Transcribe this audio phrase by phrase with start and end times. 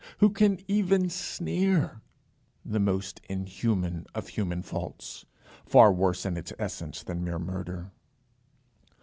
[0.17, 2.01] who can even sneer,
[2.65, 5.27] the most inhuman of human faults,
[5.63, 7.91] far worse in its essence than mere murder?